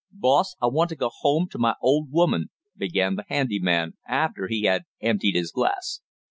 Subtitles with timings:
[0.11, 4.47] "Boss, I want to go home to my old woman!" began the handy man, after
[4.47, 6.01] he had emptied his glass.